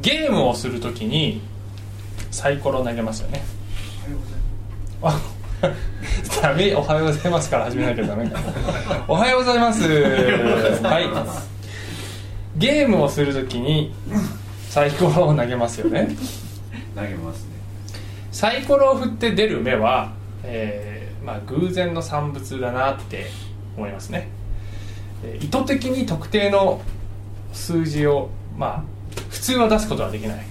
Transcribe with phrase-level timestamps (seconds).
[0.00, 1.40] ゲームをするときに
[2.30, 3.42] サイコロを投げますよね。
[5.02, 5.20] あ
[6.42, 8.40] ダメおはようございますから始めなきゃダメか
[9.08, 9.82] おはようございます。
[9.82, 12.58] はい。
[12.58, 13.92] ゲームをするときに
[14.68, 16.08] サイコロを投げますよね。
[16.94, 17.50] 投げますね。
[18.30, 20.12] サイコロを振って出る目は、
[20.44, 23.26] えーまあ、偶然の産物だなって
[23.76, 24.28] 思いますね。
[25.24, 26.80] えー意図的に特定の
[27.52, 28.97] 数字をまあ
[29.38, 30.44] 普通は出すことはできない。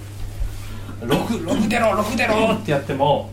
[1.01, 3.29] 6, 6出ろ6出ろってやっても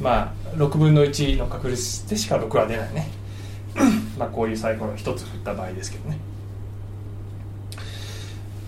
[0.00, 3.10] まあ6分の1の確率でしか6は出ないね。
[4.18, 6.18] まあこういうサイコロ1つ振った場合ですけどね。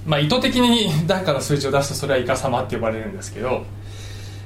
[0.07, 3.65] まあ意図的に何かの数字を出すとそれはイカサマって呼ばれるんですけど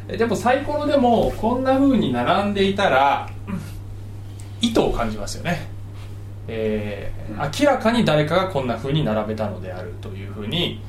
[0.08, 3.28] でもサイコロでもこんな風に並んでいたら
[4.60, 5.68] 意図を感じますよね。
[6.46, 10.82] えー明らかに誰かがこんな風に並べたのであるという風に、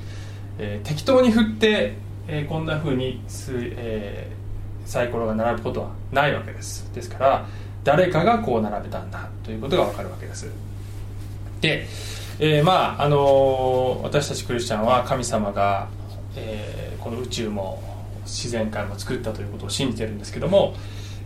[0.59, 1.95] えー適当に振って、
[2.27, 4.43] えーこんな風にす、えー
[4.89, 6.91] サイコロが並ぶことはないわけです。
[6.93, 7.45] ですから
[7.85, 10.51] 誰かがこう並べたんだということがわかるわけです。
[11.61, 11.87] で、
[12.39, 15.87] えーまああのー私たちクリスチャンは神様が、
[16.35, 17.81] えーこの宇宙も
[18.23, 20.75] 自然界も作ったということを信じてるんですけども、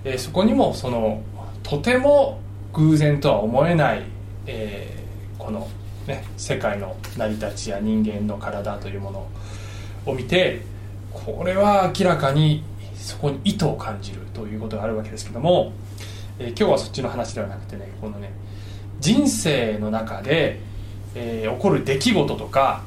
[0.03, 1.22] えーそこにもその
[1.64, 2.39] とても
[2.73, 4.03] 偶然とは思えない、
[4.45, 5.67] えーこの、
[6.08, 9.27] ね、世界の成り立ちや人間の体というもの
[10.05, 10.61] を見て
[11.11, 12.64] これは明らかに
[12.95, 15.73] そこに意図を感じるということがあるわけですけども、
[16.39, 18.31] えー今日はそっちの話ではなくてねこのね
[18.99, 20.59] 人生の中で、
[21.14, 22.83] えー起こる出来事とか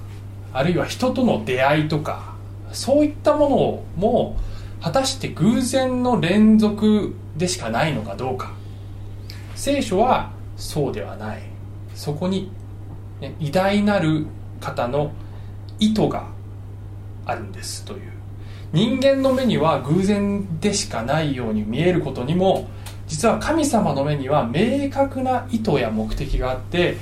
[0.52, 2.34] あるいは人との出会いとか
[2.72, 4.36] そういったものをも
[4.80, 8.52] 果たして偶然の連続でしかないのかどうか。
[9.54, 11.42] 聖書はそうではない。
[11.94, 12.50] そこに、
[13.20, 14.26] ね、偉大なる
[14.60, 15.12] 方の
[15.78, 16.28] 意図が
[17.26, 18.00] あるんですという。
[18.72, 22.68] 人間の目には偶然でしかないように見えることにも
[23.08, 26.96] 実は神様の目には明確な意図や目的があって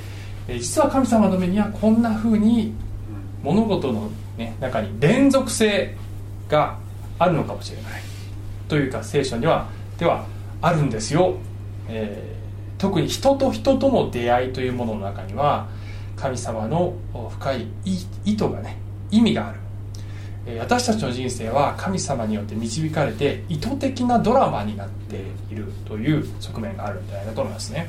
[0.48, 2.72] 実は神様の目にはこんな風に
[3.42, 5.94] 物事の、ね、中に連続性
[6.48, 6.78] が
[7.18, 8.02] あるのかもしれない。
[8.66, 10.24] というか聖書にはでは
[10.62, 11.36] あるんですよ、
[11.88, 12.38] えー
[12.78, 15.68] 特に人と人との出会いというものの中には
[16.18, 18.76] 神様のお深い意意図がね
[19.10, 19.58] 意味がある。
[20.46, 25.16] えー私たちの人生は神様によって導かれて意図的なドラマになって
[25.50, 27.88] いるという側面があるんじゃないかと思いますね。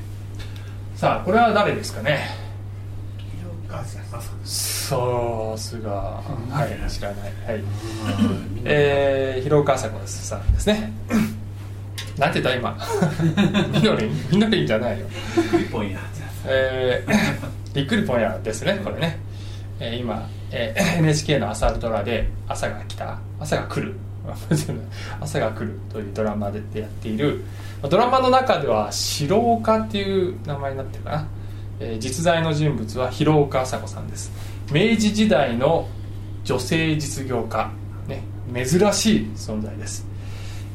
[0.96, 2.20] さあこれは誰ですかね？
[4.44, 5.92] さすが。
[5.92, 6.22] は
[6.88, 7.34] い知らない。
[7.48, 7.64] はい。
[8.66, 10.92] えー、広岡朝子さんですね。
[12.18, 12.78] なんて言った今？
[13.72, 15.06] みのりんみのりんじゃないよ。
[15.52, 16.00] クリポンや
[16.46, 19.20] えー、びっくりぽんやですねこれね、
[19.80, 23.20] えー今、えー NHK の朝ドラで「朝が来た。
[23.40, 23.96] 朝が来る」
[25.20, 27.44] 朝が来るというドラマでやっている。
[27.90, 31.28] ドラマの中では白岡っていう名前になってるかな、
[31.80, 34.32] えー実在の人物は広岡朝子さんです。
[34.72, 35.88] 明治時代の
[36.44, 37.72] 女性実業家、
[38.08, 38.24] ね、
[38.54, 40.06] 珍しい存在です。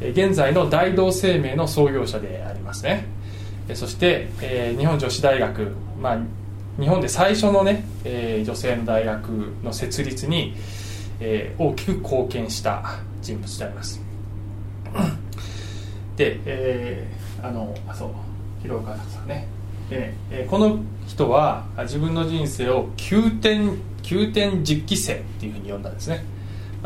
[0.01, 3.07] えー現在の大同生命の創業者でありますね。
[3.73, 6.19] そして、えー日本女子大学、まあ、
[6.79, 9.29] 日本で最初のね、えー女性の大学
[9.63, 10.55] の設立に、
[11.21, 14.01] えー大きく貢献した人物であります。
[16.17, 18.09] で、えーあのあそう
[18.63, 19.47] 広岡さんね、
[19.91, 23.61] えーこの人は自分の人生を急転
[24.03, 26.25] 急転十期生っていうふうに呼んだんですね。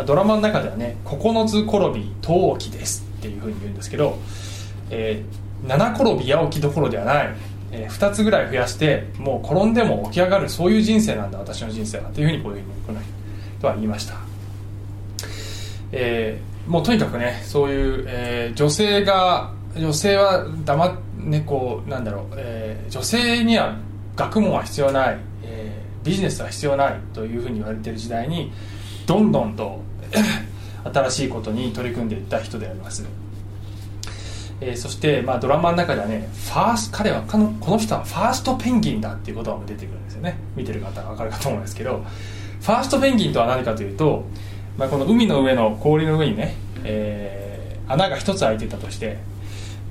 [0.06, 4.17] ドラマの中ではね「九つ転び陶器です」っていうふうに言うんですけど、
[4.91, 7.34] えー七転び八起きどころではない、
[7.72, 14.14] え2つぐらい増やしてもう転んでも起き上がるそういう人生なんだ私の人生はというふうにこういうふうにこのは言いました。
[15.92, 23.76] えーもうとにかくねそういう、えー女性が女性は黙っねこうなんだろう、えー女性には
[24.14, 28.52] 学問は必要ない、えービジネスは必要ないというふうに言われている時代に
[29.06, 29.81] どんどんと
[30.93, 33.04] 新しいことに取り組んでいった人であります、
[34.60, 40.38] えーそして、まあ、ドラマの中ではねファース彼はこのこの人はファーストペンギンだっていう言葉も出てくるんですよね。
[40.56, 42.05] 見てる方は分かるかと思うんですけど
[42.60, 44.25] ファーストペンギンとは何かというと、
[44.76, 47.49] まあ、この海の上の氷の上にね、えー
[47.90, 49.16] 穴が一つ開いてたとして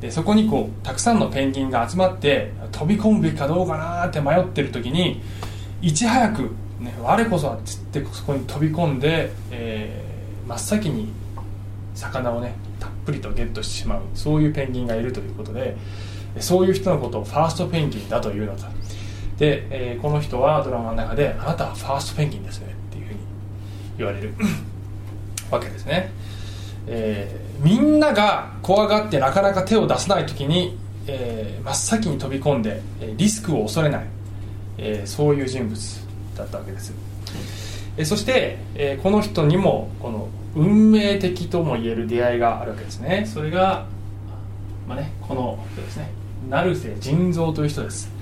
[0.02, 5.20] でそこにこうたくさんのペンギンが集まって飛び込むべきかどうかなって迷ってる時に
[5.82, 10.08] いち早く、ね「我こそは」っつってそこに飛び込んで、えー
[10.48, 11.12] 真っ先に
[11.94, 12.54] 魚をね
[13.08, 15.78] ぷりとゲットしてしまうそういうペンギンがいるということで
[16.40, 18.70] そういう人のことをファーストペンギンだというのだ。
[19.40, 23.20] で、えーこの人はドラマの中で「あなたはファーストペンギンですね」っていうふうに
[23.98, 24.34] 言われる。
[25.50, 26.12] わけですね、
[26.88, 30.78] えーみんなが怖がってなかなか手を出せない時に、
[31.08, 32.82] えー真っ先に飛び込んで
[33.16, 34.06] リスクを恐れない、
[34.78, 37.07] えそういう人物だったわけです。
[37.98, 43.26] えそして、えこの人にもこの運命的とも言える出会いがあるわけですね。
[43.26, 43.86] それが、
[44.88, 46.10] まあね、この人ですね。
[46.50, 48.18] 成瀬仁蔵という人です。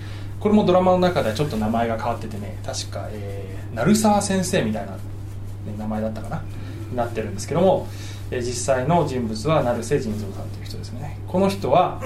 [0.45, 4.99] これもドラマの中ではちょっと名前が変わっててね確か、えー、鳴沢先生みたいな、ね
[5.75, 6.43] 名前だったかな
[6.93, 7.87] なってるんですけども、
[8.29, 11.17] えー実際の人物は成瀬仁蔵さんという人ですね。
[11.27, 11.99] この人は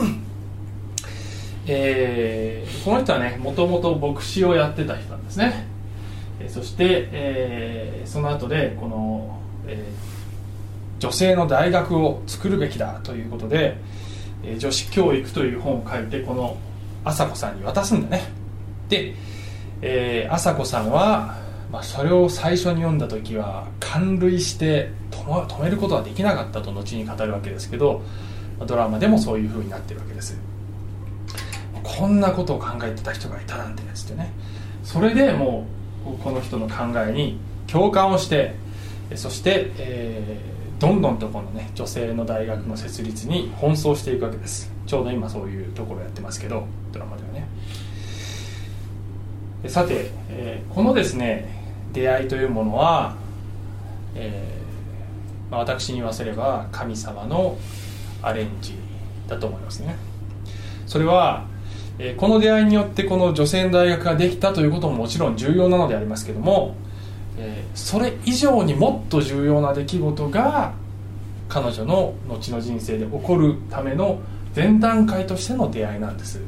[1.67, 5.67] えーこの人はねもともと牧師をやってた人なんですね。
[6.49, 10.19] そして、えーその後でこの、えー
[10.99, 13.77] 女性の大学を作るべきだということで、
[14.43, 16.57] えー女子教育という本を書いてこの
[17.05, 18.23] 朝子さんに渡すんだね。
[18.89, 19.13] で、
[19.81, 21.37] えー朝子さんは、
[21.71, 28.01] まあ、それを最初に読んだ時は感涙して止止めることはできなかったと後に語るわけですけど
[28.65, 30.37] ドラマでもそういう風になってるわけです。
[31.83, 34.31] こんなことを考えてた人がいたなんてねつってね。
[34.83, 37.37] それでもうこの人の考えに
[37.67, 38.55] 共感をして
[39.15, 44.71] そして、えーどんどんとこのね女性の大学の設立に奔走していくわけです。
[44.87, 47.47] ちょうど今そういうところやってますけどドラマではね。
[49.67, 51.53] さて、えーこのですね
[51.91, 53.17] 出会いというものは、
[54.15, 57.57] えーまあ、私に言わせれば神様の
[58.21, 58.75] アレンジ
[59.27, 59.97] だと思いますね。
[60.87, 61.45] それは、
[61.99, 66.75] えこの出会いによってこの女性の大学ができたということももちろん重要なのでありますけども、
[67.37, 70.73] えそれ以上にもっと重要な出来事が
[71.49, 74.19] 彼女の後の人生で起こるための
[74.55, 76.39] 前段階としての出会いなんです。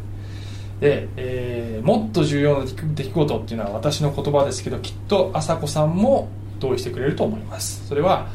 [0.80, 7.88] で、えーもっと重要な出来事っていうのは私の言葉ですけどきっと朝子さんも同意してくれると思います。
[7.88, 8.28] それは、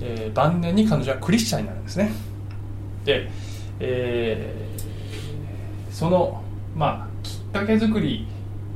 [0.00, 2.12] えー晩年に彼女はクリスチャンになるんですね。
[3.04, 3.28] で、
[3.80, 4.74] えー
[5.90, 6.42] その、
[6.74, 8.26] まあ、きっかけ作り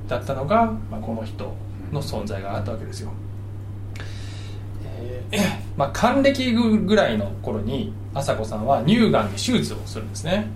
[0.06, 1.52] だったのが、まあ、この人
[1.92, 3.10] の存在があったわけですよ、
[4.82, 5.38] えー。
[5.76, 10.46] まあ、還暦ぐらいの頃に朝子さんは乳がんで手術をするんですね。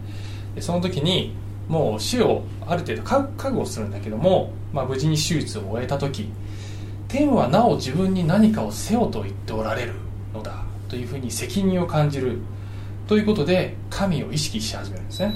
[0.55, 1.35] でその時に
[1.69, 6.29] もう死をある程度覚覚悟するんだけども、まあ、無事に手術を終えた時
[7.09, 9.93] 天はなお自分に何かをせよと言っておられる
[10.35, 12.39] のだというふうに責任を感じる
[13.07, 15.35] ということで神を意識し始めるんですね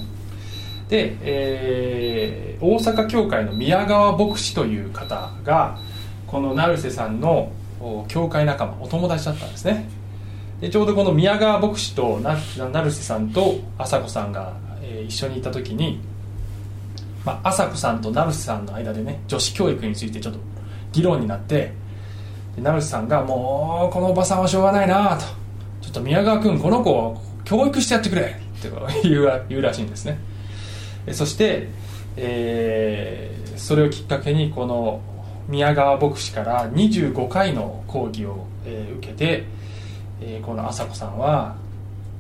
[0.88, 5.78] で、えー大阪教会の宮川牧師という方が
[6.26, 7.52] この成瀬さんの
[8.08, 9.90] 教会仲間お友達だったんですね。
[10.60, 16.00] でちょうどこの宮川牧師と成瀬さんと朝子さんが、えー一緒にいた時に、
[17.24, 20.38] まあ、朝子さんと成瀬さんの間でね女子教育についてちょっと
[20.92, 21.72] 議論になって
[22.56, 25.24] 成瀬さんが「もうこのおばさんはしょうがないな」と
[25.82, 28.24] 「ちょっと宮川君この子を教育してやってくれ」っ
[28.62, 28.70] て
[29.02, 30.18] 言うら言うらしいんですね。
[31.12, 31.68] そして、
[32.16, 35.00] えーそれをきっかけにこの
[35.48, 39.44] 宮川牧師から25回の講義を、えー受けて、
[40.20, 41.56] えーこの朝子さんは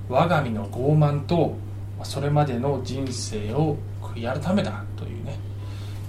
[0.08, 1.56] 我が身の傲慢と
[2.04, 5.38] それまでの人生を悔い改めたというね、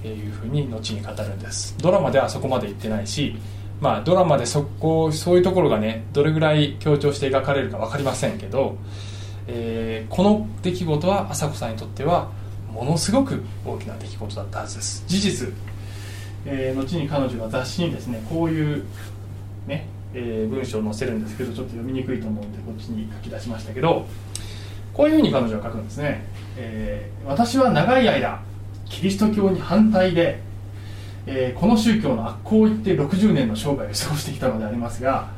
[0.04, 1.76] えーいうふうに後に語るんです。
[1.80, 3.36] ドラマではそこまで言ってないし
[3.82, 8.78] まあドラマでそこそういうところがねどれぐらい強調して描かれるか分かりませんけど、
[9.48, 12.32] えーこの出来事は朝子さんにとっては
[12.78, 15.04] ものすごく大きな出来事だったはずです。
[15.08, 15.50] 事実、
[16.46, 18.84] えー後に彼女は雑誌にですねこういう
[19.66, 24.06] ね、えー文章を載せるんですけどちょっと読みにくいと思うんでこっちに書き出しましたけど
[24.94, 26.24] こういうふうに彼女は書くんですね、
[26.56, 28.42] えー私は長い間
[28.86, 30.40] キリスト教に反対で、
[31.26, 35.32] えーこの宗教の悪行を言って60年の生涯を過ごしてきたのでありますが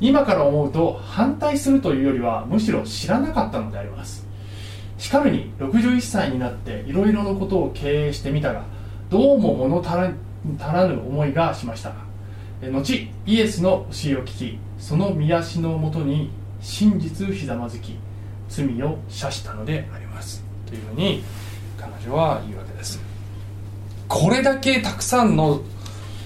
[0.00, 4.25] 今から思うと反対するというよりはむしろ知らなかったのであります。
[4.98, 8.64] しかるに61歳になっていろいろなことを経営してみたが
[9.10, 11.92] どうも物足らぬ思いがしました
[12.62, 17.98] え後イエスの教えを聞きその見足のもとに真実ひざまずき
[18.48, 20.44] 罪を射したのであります。
[20.66, 21.22] というふうに
[21.78, 23.00] 彼女は言うわけです。
[24.08, 25.62] これだけたくさんの、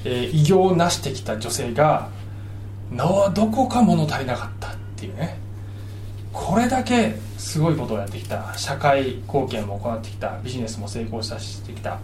[0.04, 2.08] え偉業を成してきた女性が
[2.90, 5.36] なおどこか物足りなかったっていうね。
[6.32, 8.56] これだけすごいことをやってきた。
[8.56, 10.38] 社会貢献も行ってきた。
[10.44, 11.98] ビジネスも成功させてきた、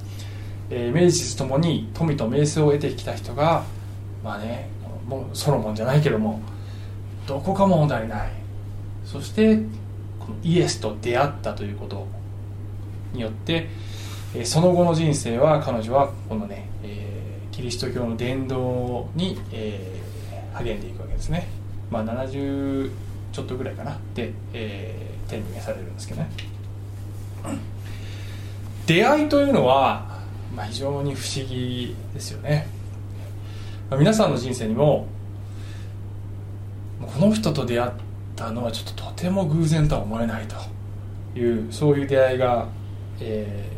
[0.70, 3.64] えー名実ともに富と名声を得てきた人が
[4.24, 4.68] まあね
[5.06, 6.40] もうソロモンじゃないけども
[7.26, 8.30] どこか物足りない。
[9.04, 9.56] そして
[10.18, 12.06] このイエスと出会ったということ
[13.12, 13.68] によって、
[14.34, 20.06] えーその後の人生は彼女はこのね、えーキリスト教の伝道に、えー
[20.56, 21.46] 励んでいくわけですね。
[21.90, 22.90] まあ、70
[23.36, 23.98] ちょっとぐらいかな。
[24.14, 26.30] で、えー、天に召されるんですけどね。
[28.86, 30.20] 出会いというのは、
[30.54, 32.66] まあ、非常に不思議ですよね、
[33.90, 35.06] まあ、皆さんの人生にも
[37.00, 37.90] この人と出会っ
[38.36, 42.68] たのはちょっととても偶然とは思えないというそういう出会いが、
[43.20, 43.70] え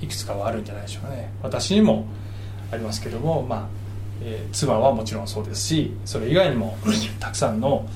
[0.00, 1.32] ー、いくつかはあるんじゃないでしょうかね。
[1.42, 2.04] 私にも
[2.70, 3.68] ありますけども、まあ
[4.20, 6.76] えー、妻はもちろんそうですしそれ以外にも
[7.18, 7.88] たくさんの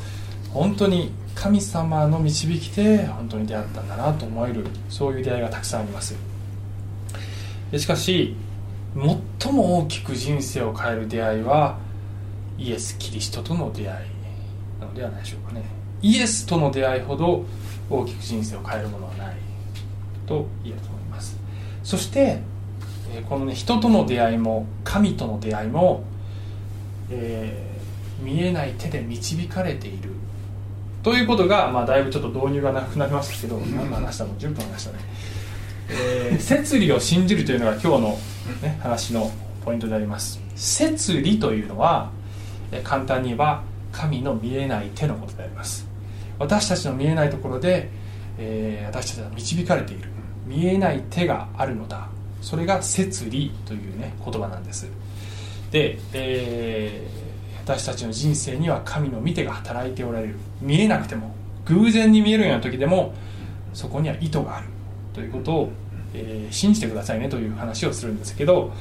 [0.59, 6.17] 本当に神様の導きで本当に出会ったんだなと思えるそういう出会いがたくさんあります。
[7.77, 8.35] しかし
[9.41, 11.79] 最も大きく人生を変える出会いは
[12.59, 14.09] イエス・キリストとの出会い
[14.81, 15.63] なのではないでしょうかね。
[16.03, 17.45] イエスとの出会いほど
[17.89, 19.37] 大きく人生を変えるものはない
[20.27, 21.39] と言えると思います。
[21.85, 22.41] そして
[23.29, 26.03] このね人との出会いも神との出会いも、
[27.11, 30.11] えー、見えない手で導かれている
[31.03, 34.99] ということが、まあ、だいぶちょっと導入がなくなりましたけど何の話したの10分話したね、
[35.91, 38.19] えー、摂理を信じるというのが今日の、
[38.63, 39.31] ね、話の
[39.65, 40.41] ポイントであります。
[40.55, 42.11] 摂理というのは
[42.85, 43.63] 簡単に言えば
[43.93, 45.87] 神の見えない手のことであります。
[46.39, 47.91] 私たちの見えないところで、
[48.39, 50.09] えー、私たちは導かれている。
[50.47, 52.09] 見えない手があるのだ。
[52.41, 54.89] それが摂理というね言葉なんです。
[55.71, 57.38] で、えー、
[57.69, 60.37] 私たちの人生には神の見てが働いておられる。
[60.63, 61.35] 見えなくても
[61.67, 63.13] 偶然に見えるような時でも
[63.75, 64.69] そこには意図がある
[65.13, 65.73] ということを、
[66.15, 68.35] えー、信じてくださいねという話をするんです。
[68.35, 68.73] けど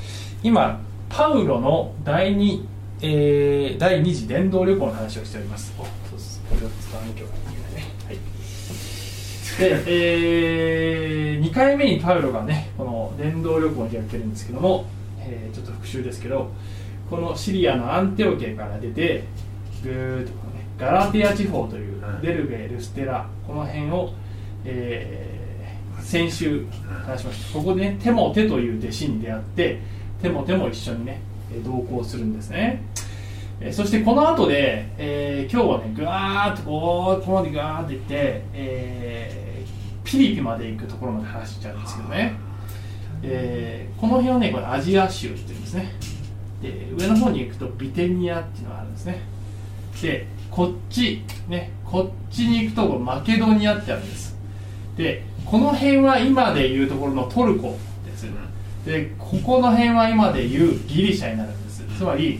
[0.41, 0.79] 今
[1.09, 2.65] パウロの第2、
[3.01, 5.73] えー、第2次伝道旅行の話をしております。
[5.77, 6.41] おそうです。
[6.49, 7.91] これを使わなきゃいけないね。
[8.05, 8.15] はい。
[9.59, 9.83] で、
[11.33, 14.85] えー、2回目にパウロがねこの伝道旅行にやってるんですけども、
[15.19, 16.51] えー、ちょっと復習ですけど
[17.09, 19.23] このシリアのアンテオケから出て
[19.83, 24.13] ぐーっとね、ガラティア地方というデルベルステラこの辺を、
[24.65, 26.65] えー、先週
[27.05, 27.59] 話しました。
[27.59, 29.79] ここでねテモテという弟子に出会って
[30.21, 31.21] テモテも一緒にね
[31.63, 32.83] 同行するんですね。
[33.59, 39.47] えそしてこの後で、えー、今日はねぐわーっとこうここまでガーッと行って、えー
[40.07, 42.33] ピリピまで行くところまで話しちゃうんですけどね、
[43.23, 45.91] えー、この辺はねこれアジア州っていうんですね
[46.61, 49.21] で上の方に行くとビテニアっていうのがあるんですね。
[50.01, 54.35] でこっちねこっちに行くとマケドニアってあるんです。
[54.95, 58.27] でこの辺は今でいうところのトルコです。
[58.85, 61.83] でここの辺は今でいうギリシャになるんです。
[61.97, 62.39] つまり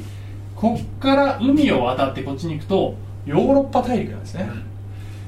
[0.55, 2.95] こっから海を渡ってこっちに行くと
[3.25, 4.49] ヨーロッパ大陸なんですね。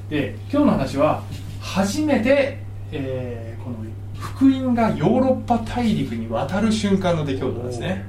[0.08, 1.22] で今日の話は
[1.60, 2.58] 初めて、
[2.90, 3.76] えー、この
[4.18, 8.04] 福音がヨーロッパ大陸に渡る瞬間の出来事なんですね、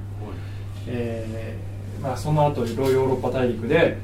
[0.88, 3.98] えーまあ、その後ヨーロッパ大陸で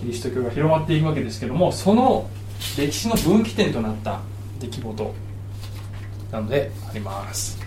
[0.00, 2.28] キリスト教が広まっていくわけですけどもその
[2.78, 4.20] 歴史の分岐点となった
[4.58, 5.14] 出来事
[6.32, 7.58] なのであります。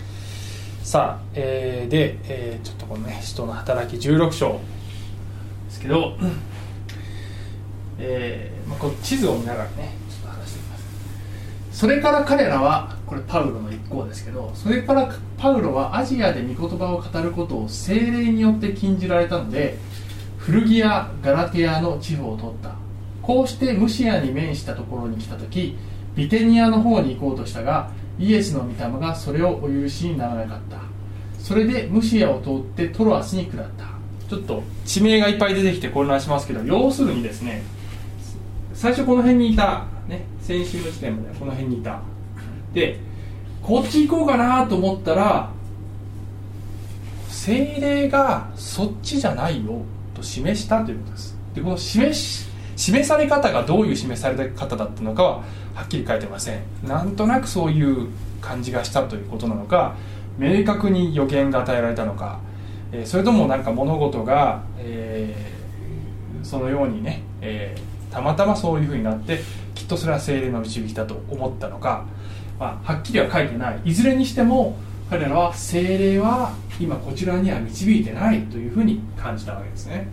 [0.82, 4.58] さあ、えー、で、えー、ちょっとこのね人の働き16章で
[5.70, 6.16] すけど、
[7.98, 9.94] えーまあ、この地図を見ながらね
[11.72, 19.78] それから彼らはこれパウロの一行ですけどそれからパウロはアジアで御言葉を語ることを精霊によって禁じられたので
[20.38, 22.74] 古着やガラテアの地方を取った。
[23.22, 25.76] こうしてムシアに面したところに来た時
[26.14, 30.78] ビテニアの方に行こうとしたがイエスの御霊がそれをお許しにならなかった。
[31.38, 33.94] それでムシアを通ってトロアスに下った。
[34.28, 37.62] ちょっと地名がいっぱい出てきて混乱しますけど要するにですね
[38.72, 42.00] 最初この辺にいたね先週の時点までこの辺にいた。
[42.74, 42.98] で
[43.62, 45.50] こっち行こうかなと思ったら
[47.28, 49.82] 精霊がそっちじゃないよ
[50.14, 51.36] と示したということです。
[51.54, 55.30] でこの示し示され方がどういう示され方だったのかは
[55.74, 56.60] はっきり書いてません。
[56.82, 58.08] なんとなくそういう
[58.40, 59.94] 感じがしたということなのか
[60.38, 62.40] 明確に予言が与えられたのか、
[62.92, 69.40] え、それともなんか物事が、えー、そのようにね、えー、たまたまそういうふうになって
[69.74, 72.06] きっとそれは精霊の導きだと思ったのか、
[72.58, 73.80] まあ、はっきりは書いてない。
[73.84, 74.76] いずれにしても
[75.10, 80.08] 彼らは精霊は今こちらには導いてないというふうに感じたわけですね。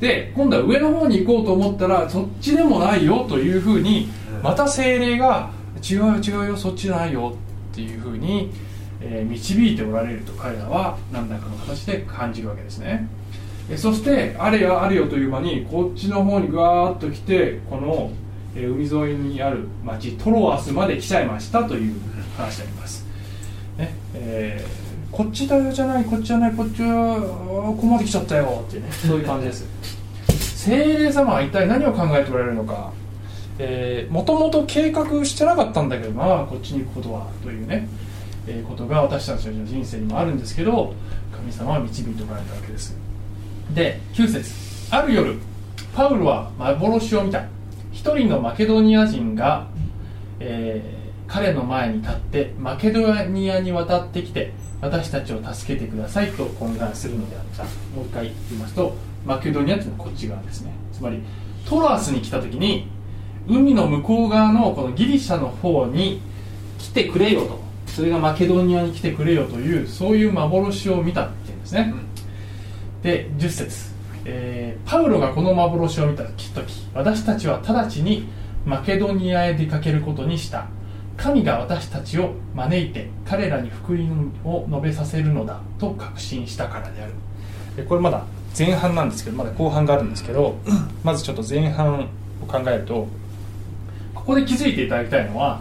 [0.00, 4.08] で今度は上の方に行こうと思ったらそっちでもないよというふうに
[4.42, 5.50] また精霊が
[5.82, 7.34] 違うよ違うよそっちじゃないよ
[7.72, 8.50] っていうふうに、
[9.00, 13.08] えー、導いておられると彼らは何らかの形で感じるわけですね。
[13.76, 18.12] そしてあれよあれよという間にこっちの方にガーッと来てこの
[18.56, 21.94] え海沿いにある町トロアスまで来ちゃいましたという
[22.36, 23.04] 話であります、
[23.76, 29.66] ねえー、こっちだよじゃないこっちじゃないこっちはここまで来ちゃったよってねそういう感じです。
[30.66, 32.90] 精霊様は一体何を考えておられるのか。
[34.10, 37.88] もともと計画してなかったんだけどなこっちに行くことはというね、
[38.46, 40.92] えー、ことが私たちの人生にもあるんですけど
[41.34, 42.94] 神様は導いておられたわけです。
[43.74, 44.50] で9節。
[44.90, 45.38] ある夜
[45.94, 47.44] パウロは幻を見た。
[47.96, 49.68] 一人のマケドニア人が、
[50.38, 57.64] えー、彼の前に立ってマケドニアに渡ってきて私たちを助けてくださいと懇願するのであった。
[57.64, 60.72] もう一回言いますとマケドニアというのはこっち側ですね。
[60.92, 61.22] つまり
[61.66, 62.86] トロアスに来た時に
[63.48, 66.20] 海の向こう側のこのギリシャの方に
[66.78, 67.58] 来てくれよと。
[67.86, 71.94] それがマケドニアに来てくれよというそういう幻を見たっていうんですね、
[73.02, 73.95] で10節、
[74.28, 76.50] えー、パウロがこの幻を見た時
[76.92, 78.26] 私たちは直ちに
[78.64, 80.66] マケドニアへ出かけることにした。
[81.16, 87.12] 神が私たちを招いて彼らに福音を述べさせるのだと確信したからである。
[87.76, 88.24] でこれまだ
[88.56, 90.58] 前半なんですけどまだ後半があるんですけど
[91.02, 92.08] まずちょっと前半
[92.42, 93.06] を考えると
[94.14, 95.60] ここで気づいていただきたいのは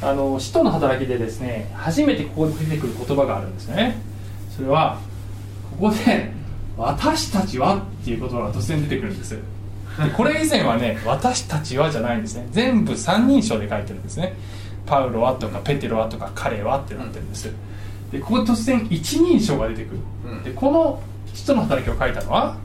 [0.00, 3.96] あの使徒の働きでですね初めてここで出てくる言葉があるんですね。
[4.50, 5.00] それは
[5.78, 6.32] ここで
[6.76, 9.30] 「私たちは」っていう言葉が突然出てくるんです。
[9.32, 9.40] で
[10.16, 12.46] これ以前はね「私たちは」じゃないんですね。
[12.50, 14.34] 全部三人称で書いてるんですね。
[14.86, 17.50] パウロはとかペテロはとか彼はってなってるんです。
[18.10, 20.44] でここ突然一人称が出てくる。
[20.44, 21.00] でこの
[21.32, 22.56] 人の働きを書いたのは？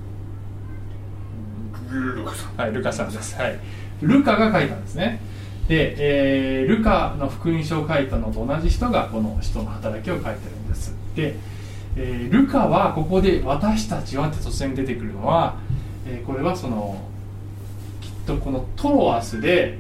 [1.92, 2.58] ルカさん。
[2.58, 3.36] はいルカさんです。
[3.36, 3.60] はい。
[4.02, 5.20] ルカが書いたんですね。
[5.68, 10.96] で、えー、ルカの福音書を書いたのと同じ人がこの人の働きを書いてるんです。
[11.16, 11.36] で、
[11.98, 15.56] えー、ルカはここで「私たちは」って突然出てくるのは、
[16.06, 17.02] えー、これはその
[18.02, 19.80] きっとこのトロアスで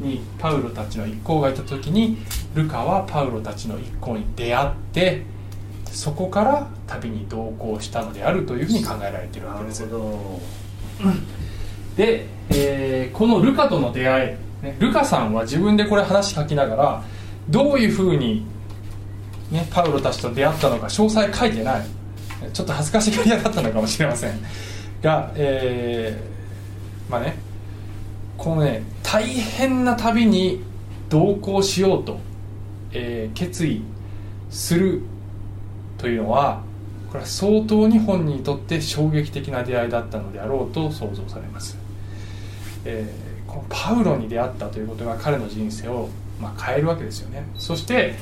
[0.00, 2.18] にパウロたちの一行がいた時に
[2.54, 5.22] ルカはパウロたちの一行に出会って
[5.86, 9.86] そこから旅に同行したのであるというふうに考えられているわけです。
[11.96, 17.02] で、えー、このルカとの出会いね、ルカさんは自分でこれ話書きながら
[17.48, 18.46] どういうふうに、
[19.52, 21.86] ね、パウロたちと出会ったのか詳細書いてない。
[22.52, 24.32] ちょっと恥ずかしがり屋だったのかもしれません。
[25.00, 27.36] が、えー、まあね
[28.36, 30.62] このね大変な旅に
[31.08, 32.18] 同行しようと、
[32.92, 33.82] えー、決意
[34.50, 35.02] する
[35.98, 36.62] というのは
[37.08, 41.76] これは相当に本人にとって衝撃的な出会いだったのであろうと想像されます、
[42.84, 46.08] えーこのパウロに出会ったということが彼の人生を
[46.40, 47.46] ま変えるわけですよね。
[47.58, 48.14] そして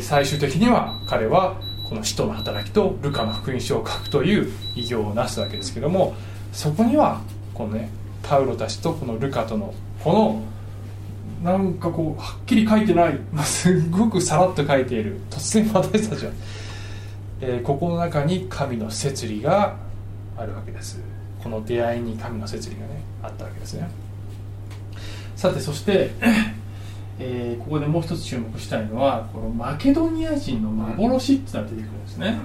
[0.00, 6.14] 最終的には彼はこの使徒の働きとルカの福音書を書くという偉業をなすわけですけども
[6.52, 7.20] そこには
[7.54, 7.88] このね
[8.22, 9.72] パウロたちとこのルカとの
[10.04, 10.42] この
[11.42, 16.32] なんかこうはっきり書いてない、ま、すっごくさらっと書いている突然私たちは、
[17.40, 19.76] えー、ここの中に神の摂理が
[20.36, 21.00] あるわけです。
[21.42, 23.88] この出会いに神の摂理がねあったわけですね。
[25.36, 26.10] さてそして、
[27.18, 32.38] えー、ここでもう一つ注目したいのはこのマケドニア人の幻っていうのが出てくるんですね。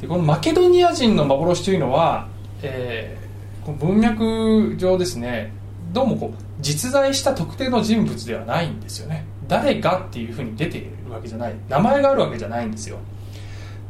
[0.00, 2.28] でこのマケドニア人の幻というのは、
[2.62, 5.52] えー、この文脈上ですね
[5.92, 9.24] どうもこう実在した特定の人物ではないんですよね。
[9.48, 11.54] 誰がっていうふうに出ているわけじゃない。
[11.68, 12.98] 名前があるわけじゃないんですよ。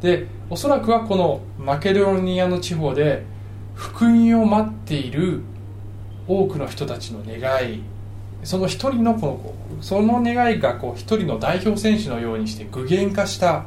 [0.03, 3.25] でおそらくはこのマケドニアの地方で
[3.75, 5.43] 福音を待っている
[6.29, 7.39] 多くの人たちの願
[7.69, 7.83] い
[8.47, 13.67] その一人のこのその願いがこう一人の代表選手のようにして具現化した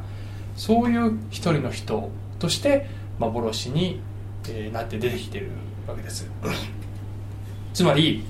[0.56, 2.88] そういう一人の人として
[3.18, 4.00] 幻に、
[4.48, 5.50] えなって出てきてる
[5.86, 6.26] わけです。
[7.74, 8.24] つまり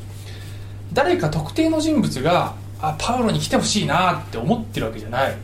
[0.93, 5.37] 誰か特定の人物があパウロに来てほしいなって思ってるわけじゃない、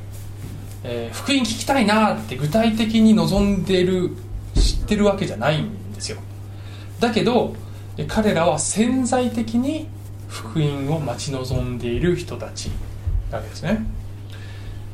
[0.83, 4.11] えー、福音聞きたいなって具体的に望んでる
[4.57, 6.19] 知ってるわけじゃないんですよ。
[6.99, 7.55] だけど
[8.09, 9.89] 彼らは潜在的に
[10.37, 12.71] 福音を待ち望んでいる人たち
[13.31, 13.85] なわけですね。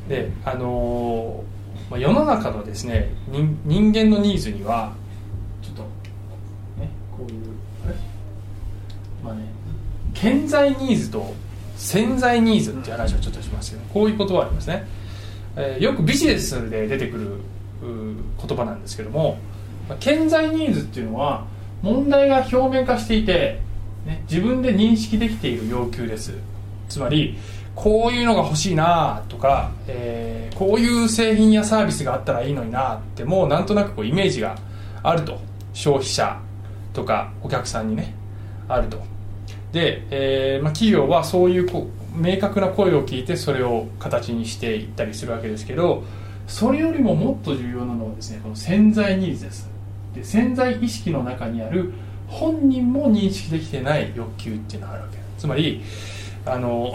[0.07, 1.43] であの、
[1.91, 3.09] 世の中のですね
[3.65, 4.93] 人間のニーズには
[5.61, 5.83] ちょっと
[6.79, 7.41] ねこういう
[7.85, 7.95] あれ？
[9.23, 9.43] まあね
[10.13, 11.33] 顕在ニーズと
[11.75, 14.87] 潜在ニーズっていう話をちょっとしますけどこういう言葉ありますね、
[15.55, 17.37] えー、よくビジネスで出てくる
[17.81, 19.37] 言葉なんですけども
[19.99, 21.45] 顕在ニーズっていうのは
[21.81, 23.59] 問題が表面化していて
[24.05, 26.33] ね、自分で認識できている要求です。
[26.89, 27.37] つまり
[27.75, 34.57] こういうのが欲しいなとか、えー、こういう製品やサービスがあったらいいのになってもうなんとなくこうイメージが
[35.01, 35.39] あると。
[35.73, 36.39] 消費者
[36.93, 38.13] とかお客さんにね
[38.67, 39.01] あると。
[39.71, 46.03] で、えーまあ、企業はそういうこう明確な声を聞いてそれを形にしていったりするわけですけど
[46.47, 49.69] それよりももっと重要なのはですねこの潜在ニーズです。
[50.13, 51.93] で潜在意識の中にある
[52.33, 55.17] 本人も認識できてない欲求っていうのがあるわけ。
[55.37, 55.81] つまり
[56.45, 56.93] あの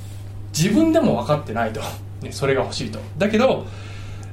[0.56, 1.80] 自分でも分かってないと、
[2.22, 2.98] ね、それが欲しいと。
[3.18, 3.66] だけど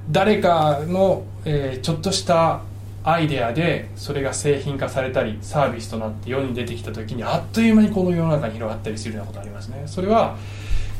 [0.09, 2.61] 誰かの、えー、ちょっとした
[3.03, 9.83] アイデアでそれが製品化されたりサービスとなって世に出てきた時にあっという間にこの世の中に広がったりするようなことありますね。
[9.85, 10.37] それは、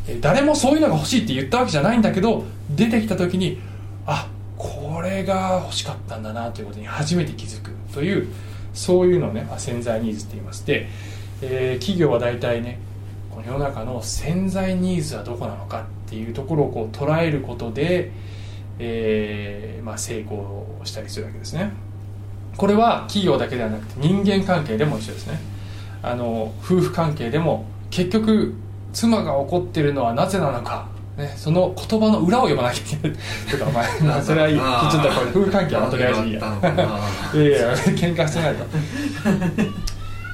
[0.08, 3.60] え、誰もそういうのが欲しいって言ったわけじゃないんだけど出てきた時に
[4.06, 8.28] あこれが欲しかったんだなということに初めて気づくという
[8.76, 10.88] そういうのね潜在ニーズって言いますで、
[11.42, 12.78] えー、企業は大体ね
[13.32, 18.12] この世の中の潜在ニーズはどこなのかっていうところをこう捉えることで、
[18.80, 21.72] えーまあ、成功したりするわけですね。
[22.56, 25.40] これは企業だけではなくて人間関係でも一緒ですね。
[26.02, 28.54] あの夫婦関係でも結局
[28.94, 33.18] 妻が怒ってるのはなぜなのかね、その言葉の裏を読まなきゃいけない。
[33.50, 33.72] とか、
[34.04, 34.58] まあ、それはいい。
[34.58, 36.40] ちょっとこれ夫婦関係はとりあえずいいや
[37.34, 38.66] いやいや喧嘩してないと。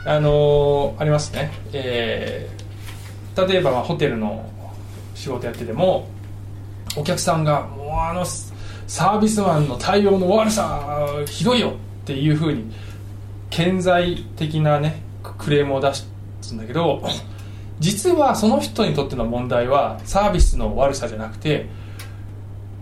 [0.04, 4.50] あのー、ありますね、えー、例えば、まあ、ホテルの
[5.14, 6.08] 仕事やってても
[6.98, 8.26] お客さんがもうあの
[8.88, 11.74] サービスマンの対応の悪さひどいよっ
[12.06, 12.66] ていうふうに
[13.52, 15.04] 顕在的なね
[15.38, 16.08] クレームを出す
[16.54, 17.04] んだけど
[17.82, 21.66] 実はその人にとっての問題はサービスの悪さじゃなくて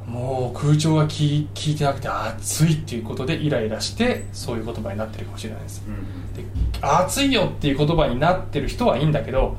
[0.05, 6.43] もう空調が聞いてなくて暑いっていうことでイライラしてそういう言葉になってるかもしれないです、うん、で
[6.81, 9.55] 暑いよっていう言葉になってる人はいいんだけど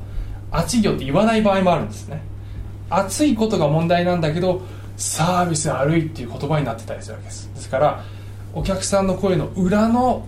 [0.51, 2.21] 暑いよって言わない場合もあるんですね。
[2.89, 4.61] 暑いことが問題なんだけど
[4.97, 7.49] サービス悪いっていう言葉になってたりするわけです。
[7.55, 8.03] ですから
[8.53, 10.27] お客さんの声の裏の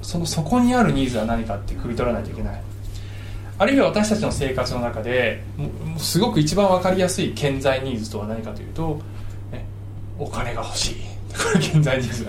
[0.00, 2.62] その底にあるニーズは何かって汲み取らないといけない
[3.56, 5.42] あるいは私たちの生活の中で
[5.98, 9.00] すごく一番分かりやすい潜在ニーズとは何かというと、
[9.52, 9.64] ね、
[10.18, 10.96] お金が欲しい。
[11.34, 12.26] これ潜在ニーズ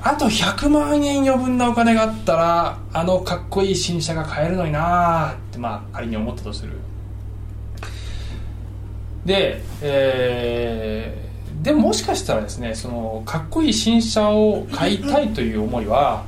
[0.00, 6.72] あと100万円余分なお金があったらあのかっこいい新車が買えるのになってまあ仮に思ったとする。
[9.24, 16.24] で、えー、でももしかしたらですねそのかっこいい新車を買いたいという思いは、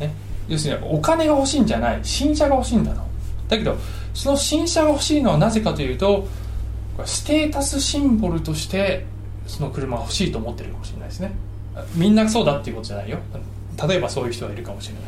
[0.00, 0.14] ね、
[0.48, 3.05] 要するにお金が欲しいんじゃない新車が欲しいんだと。
[3.48, 3.76] だけど
[4.14, 6.26] その新車が欲しいのはなぜかというと
[7.04, 9.04] ステータスシンボルとして
[9.46, 11.32] その車が欲しいと思ってるかもしれないですね。
[11.94, 13.18] みんなそうだっていうことじゃないよ。
[13.86, 15.02] 例えばそういう人がいるかもしれない。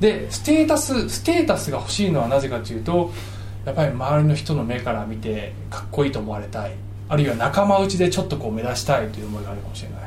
[0.00, 3.12] でステータスステータスが欲しいのはなぜかというと
[3.64, 6.72] やっぱり周りの人の目から見てかっこいいと思われたい。
[7.08, 10.00] あるいは仲間内でちょっとこう目指したいという思いがあるかもしれない。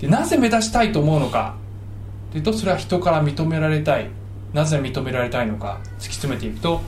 [0.00, 1.54] でなぜ目指したいと思うのか。
[2.32, 4.08] というとそれは人から認められたい。
[4.52, 6.80] なぜ認められたいのか突き詰めていくと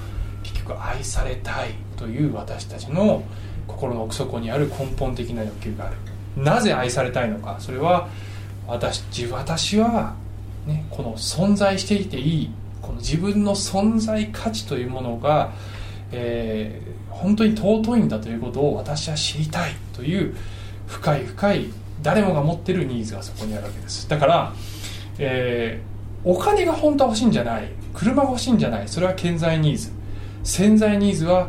[0.43, 3.23] 結局愛されたいという私たちの
[3.67, 5.97] 心の奥底にある根本的な欲求がある。
[6.37, 8.09] なぜ愛されたいのかそれは
[8.67, 10.15] 私私は、
[10.67, 15.53] ね、この存在していていいこの自分の存在価値というものが、
[16.13, 20.37] えー、本当に尊いんだということを私は知りたいという
[20.87, 21.67] 深い深い
[22.03, 24.09] 誰もが持ってるニーズがそこにあるわけです。
[24.09, 24.53] だから、
[25.19, 25.88] えー
[26.29, 27.71] お金が本当は欲しいんじゃない。
[27.95, 28.87] 車が欲しいんじゃない。
[28.87, 29.91] それは顕在ニーズ。
[30.45, 31.49] 潜在ニーズは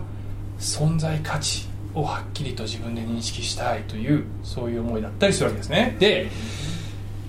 [0.57, 5.97] 存在価値をはっきりと自分で認識したいというそういう思いだったりするわけですね。
[5.99, 6.29] で、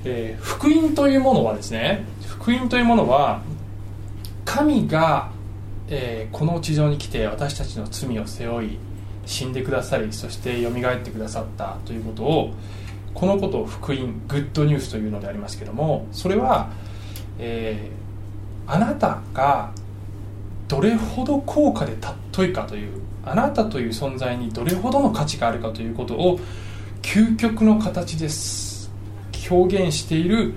[0.05, 3.43] えー、福音というものはですね福音というものは
[4.45, 5.33] 神が、
[5.89, 8.79] えー、この地上に来て私たちの罪を背負い
[9.27, 12.55] 死んでくださりそしてよみがえってくださったということを
[13.13, 16.71] このことを福音グッドニュースというのでありますけどもそれは
[17.43, 19.73] えー、あなたが
[20.69, 26.39] どれほど高価で尊いかというあなたという存在にどれほどの価値があるかということを
[27.03, 28.91] 究極の形です。
[29.51, 30.53] 表現している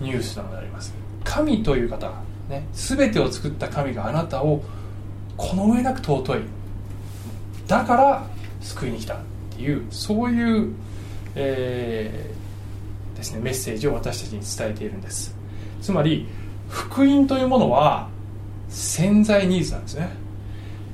[0.00, 0.92] ニュースなのであります。
[1.22, 2.10] 神という方、
[2.48, 4.62] ね、全てを作った神があなたを
[5.36, 6.40] この上なく尊い。
[7.66, 8.26] だから
[8.60, 9.18] 救いに来たっ
[9.50, 10.72] ていうそういう、
[11.34, 15.34] えー、ですね、メッセージを私たちに伝えているんです。
[15.84, 16.26] つまり
[16.70, 18.08] 福音というものは
[18.70, 20.08] 潜在ニーズなんですね。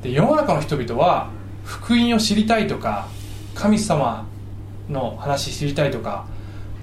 [0.03, 1.31] で世の中の人々は
[1.64, 3.07] 福音を知りたいとか
[3.55, 4.26] 神様
[4.88, 6.26] の話知りたいとか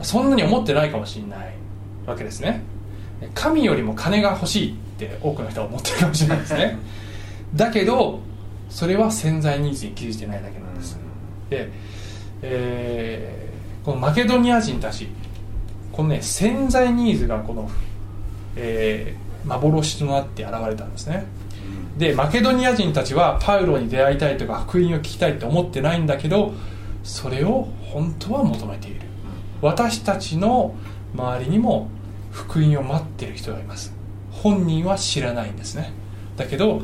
[0.04, 1.54] そんなに思ってないかもしれない
[2.06, 2.64] わけですね。
[3.34, 6.78] 神よりも金が欲しいって多くの人は思ってるかもしれないですね。
[7.56, 8.22] だけど
[8.70, 10.98] それは潜在ニーズに気づいてないだけなんです。
[11.50, 11.70] で、
[12.42, 15.10] えー、このマケドニア人たち
[15.92, 17.70] このね潜在ニーズがこの
[18.58, 21.26] えー、幻となって現れたんですね。
[21.98, 26.54] でマケドニア人たちはパウロに出会いたいとか福音を聞きたいって思ってないんだけど
[27.04, 29.02] それを本当は求めている。
[29.62, 30.76] 私たちの
[31.16, 31.90] 周りにも
[32.32, 33.94] 福音を待ってる人がいます。
[34.32, 35.92] 本人は知らないんですね。
[36.36, 36.82] だけど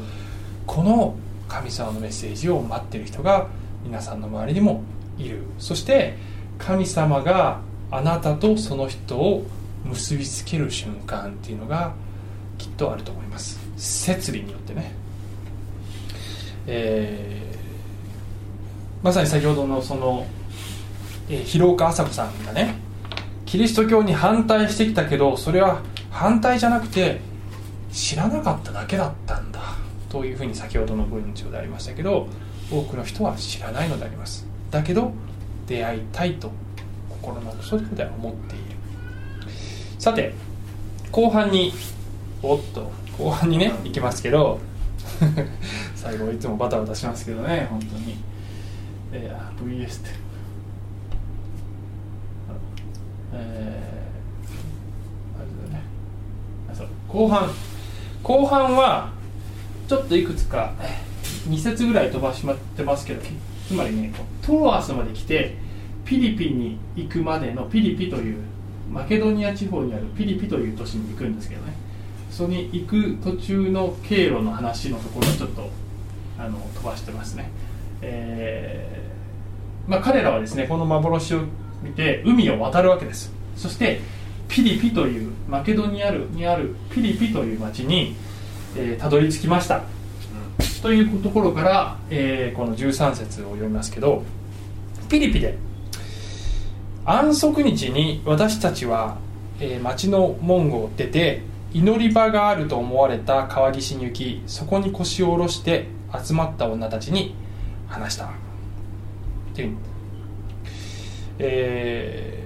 [0.66, 1.16] この
[1.48, 3.48] 神様のメッセージを待ってる人が
[3.84, 4.84] 皆さんの周りにも
[5.18, 5.44] いる。
[5.60, 6.18] そして
[6.58, 7.60] 神様が
[7.92, 9.46] あなたとその人を
[9.86, 11.94] 結びつける瞬間っていうのが
[12.58, 13.60] きっとあると思います。
[13.78, 14.92] 摂理によってね、
[16.68, 20.26] えー、まさに先ほどのその、
[21.30, 22.76] えー、広岡麻子さんがね
[23.46, 27.20] キリスト教に反対してきたけどそれは反対じゃなくて
[27.92, 29.60] 知らなかっただけだったんだ
[30.10, 32.28] というふうに先ほどの文章でありましたけど
[32.72, 34.48] 多くの人は知らないのであります。
[34.72, 35.12] だけど
[35.68, 36.52] 出会いたいと
[37.10, 38.73] 心の底では思っている。
[40.04, 40.34] さて
[41.14, 41.72] 後半に
[42.42, 44.60] おっと後半にね行きますけど
[45.96, 48.18] 最後いつもバタバタしますけどね本当に、
[49.14, 50.10] えー、VS って。
[53.32, 55.84] えー、あれだね。
[56.74, 56.88] そう。
[57.08, 57.50] 後半。
[58.24, 59.10] 後半は
[59.88, 60.74] ちょっといくつか
[61.48, 63.22] 2節ぐらい飛ばしまってますけど
[63.70, 64.12] つまりね
[64.42, 65.56] トロアスまで来て
[66.04, 68.44] ピリピに行くまでのピリピという
[68.94, 71.74] マケドニア地方にあるピリピという都市に行くんですけどね。
[72.30, 75.70] そこに行く途中の経路の話のところをちょっと
[76.40, 77.52] あの飛ばしてますね、
[78.02, 81.42] えーまあ、彼らはですねこの幻を
[81.84, 83.32] 見て海を渡るわけです。
[83.56, 84.02] そして
[84.48, 88.16] ピリピというマケドニアにあるピリピという町に
[88.76, 89.84] えー、たどり着きました、
[90.82, 94.24] というところから、えー、この13節を読みますけど
[95.10, 95.56] ピリピで
[97.06, 99.18] 安息日に私たちは、
[99.60, 101.42] えー、町の門を出て
[101.74, 105.88] 祈り場があると思われた川岸に行きそこに腰を下ろして
[106.24, 107.36] 集まった女たちに
[107.88, 108.26] 話した。
[108.26, 108.30] っ
[109.56, 109.78] ていう、
[111.40, 112.44] え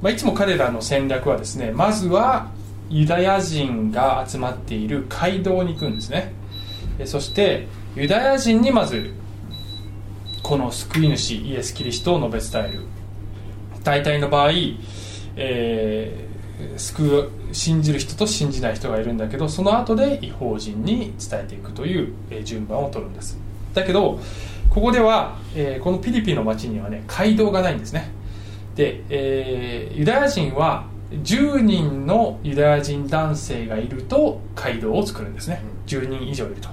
[0.00, 2.50] ーまあ、いつも彼らの戦略はですねまずは
[2.90, 6.34] ユダヤ人が集まっている街道に行くんですね。
[7.06, 9.14] そしてユダヤ人にまず
[10.42, 12.91] この救い主イエス・キリストを述べ伝える。
[13.84, 14.50] 大体の場合、
[15.36, 23.38] えー、救う信じる人と信じない人がいるんだけどその後で違法人に伝えていくという、え順番を取るんです。
[23.74, 24.20] だけど
[24.70, 28.10] ここでは、えー、このピリピの町にはね街道がないんですね。
[28.74, 35.62] で、えー、ユダヤ人は10人のユダヤ人男性がいると街道を作るんですね。
[35.86, 36.68] 10人以上いると。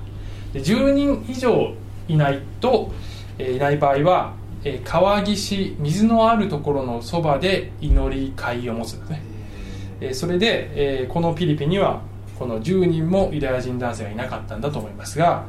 [0.53, 1.73] で10人以上
[2.07, 2.91] いないと、
[3.37, 9.21] えー、いない場合は、えー、川岸水のあるところのそばで祈り会を持つんですね、
[10.01, 12.01] えー、それで、えー、このピリピには
[12.37, 15.45] この10人もユダヤ人男性がいなかったんだと思いますが、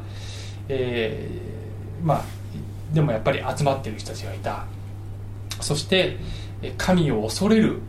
[0.67, 2.23] えー、まあ
[2.93, 4.65] でもやっぱり集まっている人たちがいた。
[5.61, 6.17] そして
[6.77, 7.79] 神を恐れる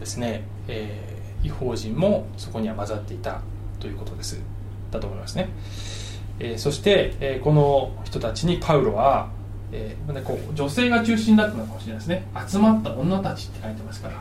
[0.00, 3.40] ですね、えー、違法人もそこには混ざっていた
[3.78, 4.40] ということです。
[4.90, 5.48] だと思いますね、
[6.38, 9.30] えー、そして、えー、この人たちにパウロは、
[9.72, 12.26] えー、こう女性が中心だったのかもしれないですね。
[12.46, 14.14] 集まった女たちって書いてますから、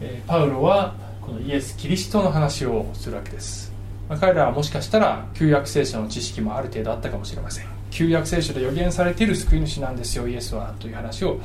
[0.00, 3.72] えー、パウロはこのイエス・キリストの話をするわけです、
[4.08, 7.66] まあ、彼らはもしかしたら旧約聖書の知識もある程度あったかもしれません。
[7.90, 11.40] 旧約聖書で予言されている救い主なんですよイエスはという話を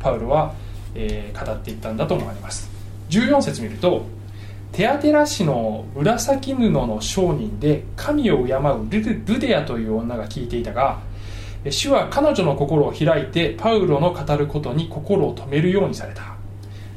[0.00, 0.54] パウロは
[0.94, 2.70] えー、語っていったんだと思われます。
[3.10, 4.06] 14節見ると
[4.72, 10.98] テアテラ氏の紫布の商人で神を敬うルデアという女が聞いていたが
[11.70, 16.34] 主は彼女の心を開いてパウロの語ることに心を止めるようにされた。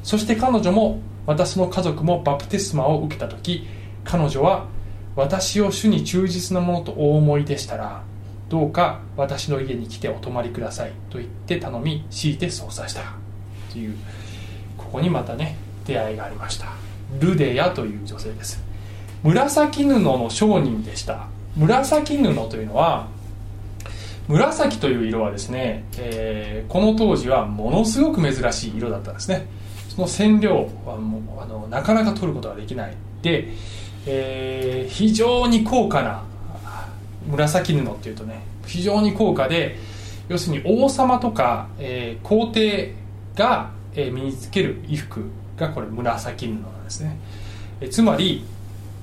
[0.03, 3.67] そして彼女も私の家族もバプテスマを受けた時
[4.05, 4.67] 彼女は
[5.17, 8.03] 私を主に忠実なものとお思いでしたら
[8.49, 13.01] どうか私の家に来てお泊まりくださいと言って頼み強いて操作した。
[13.73, 13.97] ていう
[14.77, 16.67] ここにまたね出会いがありました。
[17.19, 18.63] ルデヤという女性です。
[19.23, 21.27] 紫布の商人でした。
[21.57, 23.07] 紫布というのは
[24.27, 29.47] 紫という色はですね、えー、この当時はものすごく珍しい色だったんですね。
[29.89, 32.95] その染料はもうあのなかなか取ることができない。
[33.21, 33.47] で、
[34.05, 36.23] えー、非常に高価な
[37.29, 39.77] 紫布っていうとね非常に高価で
[40.29, 42.93] 要するに王様とか、えー、皇帝
[43.35, 45.23] が、え身につける衣服
[45.57, 47.17] がこれ紫布なんですね、
[47.79, 48.43] えつまり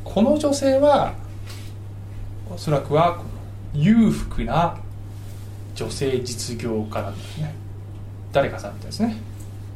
[0.05, 1.15] この女性は
[2.53, 3.23] おそらくは
[3.73, 4.79] 裕福な
[5.75, 7.55] 女性実業家なんですね。
[8.33, 9.17] 誰かさんみたいですね。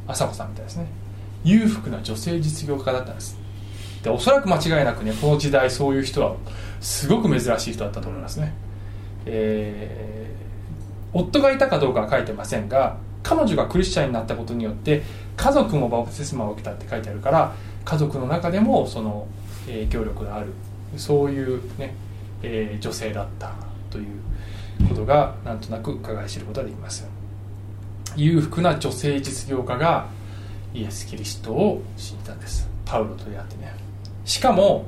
[0.07, 0.87] 朝子さんみたいですね。
[1.43, 3.37] 裕福な女性実業家だったんです。
[4.03, 6.35] でおそらく間違いなくねこの時代そういう人は
[6.79, 8.53] すごく珍しい人だったと思いますね、
[9.25, 15.03] えー、夫がいたかどうかは書いてませんが彼女がクリスチャンになったことによって
[15.35, 19.27] 家族もバプテスマを受けたって書いてあるから家族の中でもその
[19.65, 20.53] 影響力がある。
[20.97, 21.93] そういうね、
[22.41, 23.53] えー女性だった
[23.91, 24.05] という
[24.87, 27.07] ことがなんとなく伺い知ることができます
[28.15, 30.07] 裕福な女性実業家が
[30.73, 32.67] イエス・キリストを信じたんです。
[32.85, 33.73] パウロと出会ってね
[34.25, 34.85] しかも、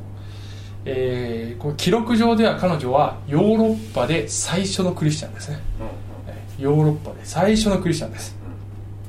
[0.86, 5.60] えーこう記録上では彼女はヨーロッパで最初のクリスチャンですね。
[6.28, 8.36] えーヨーロッパで最初のクリスチャンです。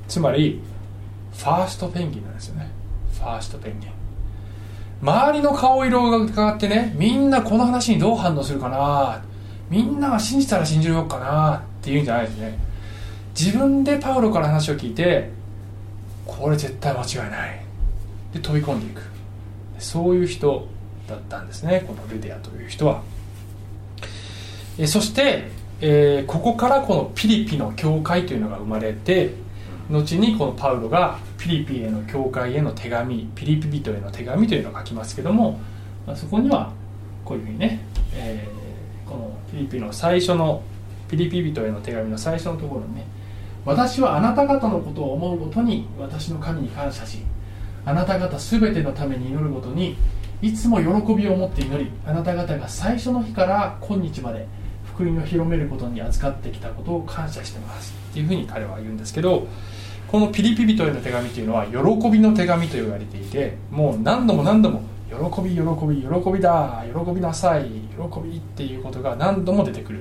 [0.08, 0.60] つまり
[1.36, 2.70] ファーストペンギンなんですよね。
[3.14, 3.90] ファーストペンギン。
[5.02, 9.22] 周りの顔色が変わってねみんなこの話にどう反応するかな
[9.72, 12.58] みんなが信じたら信じようかなっていうんじゃないですね。
[13.34, 15.30] 自分でパウロから話を聞いて
[16.26, 17.64] これ絶対間違いない。
[18.34, 19.00] で飛び込んでいく。
[19.78, 20.68] そういう人
[21.08, 21.84] だったんですね。
[21.86, 23.00] このルディアという人は。
[24.78, 25.48] えそして、
[25.80, 29.30] えーここからこのピリピの教会というのが生まれて
[29.90, 35.58] 後にこのパウロがピリピへの教会への手紙ピリピ人への手紙というのを書きますけども、
[36.06, 36.72] まあ、そこには
[37.24, 37.80] こういうふうにね、
[38.14, 38.61] えー
[39.52, 40.62] ピリピの最初の
[41.08, 43.04] ピリピ人への手紙の最初のところにね。
[43.66, 47.18] 私はあなた方のことを思うごとに私の神に感謝し
[47.84, 49.96] あなた方すべてのために祈るごとに
[50.40, 54.48] いつも喜びを持って祈りあなた方が最初の日から今日まで
[54.84, 57.94] 福音を広めることに預かってきたことを感謝してます。
[58.10, 59.46] っていうふうに彼は言うんですけど
[60.08, 66.84] このピリピ人への手紙というのは喜びの手紙と言われていてもう何度も何度も喜び喜び喜びだ。
[67.04, 67.64] 喜びなさい。
[67.64, 70.00] 喜びっていうことが何度も出てくる。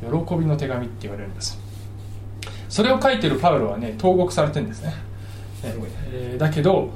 [0.00, 1.58] 喜びの手紙って言われるんです。
[2.68, 4.90] それを書いてるパウロはね投獄されてるんですね。
[4.90, 5.74] ね。
[6.12, 6.90] えーだけど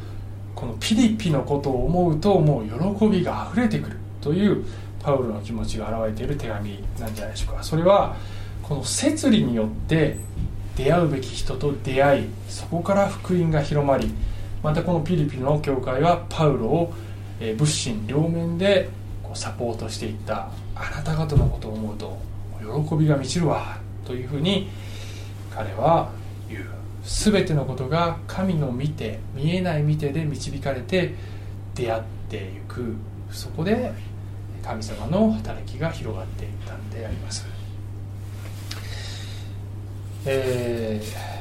[0.54, 3.96] このピリピのことを思うともう喜びが溢れてくる。
[4.20, 4.64] という
[5.02, 7.62] パウロの気持ちが表れている手紙なんじゃないでしょうか。
[7.62, 8.16] それは
[8.62, 10.18] この摂理によって
[10.76, 14.12] 出会うべき人と出会いそこから福音が広まり
[14.62, 16.92] またこのピリピの教会はパウロを
[17.40, 18.88] えー物心両面で
[19.22, 22.18] こうサポートしていったあなた方のことを思うと
[22.88, 24.68] 喜びが満ちるわというふうに
[25.54, 26.10] 彼は
[26.48, 26.64] 言う。
[27.04, 31.14] 全てのことが神の見て見えない見てで導かれて
[31.74, 32.96] 出会っていく。
[33.30, 33.92] そこで
[34.62, 37.46] 神様の働きが広がっていったんであります。
[40.24, 41.36] えー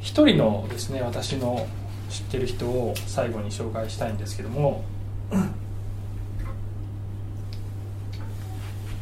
[0.00, 1.66] 一人のですね私の
[2.10, 4.84] 知ってる人を最後に紹介したいんですけども